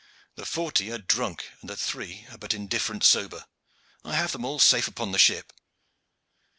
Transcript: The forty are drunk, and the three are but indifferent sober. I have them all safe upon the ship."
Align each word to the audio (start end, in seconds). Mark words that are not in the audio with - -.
The 0.33 0.47
forty 0.47 0.89
are 0.91 0.97
drunk, 0.97 1.45
and 1.61 1.69
the 1.69 1.77
three 1.77 2.25
are 2.31 2.37
but 2.39 2.55
indifferent 2.55 3.03
sober. 3.03 3.45
I 4.03 4.15
have 4.15 4.31
them 4.31 4.43
all 4.45 4.57
safe 4.57 4.87
upon 4.87 5.11
the 5.11 5.19
ship." 5.19 5.53